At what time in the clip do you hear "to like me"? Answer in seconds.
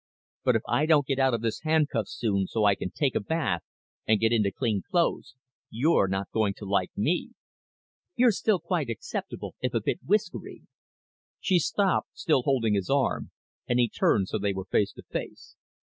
6.55-7.33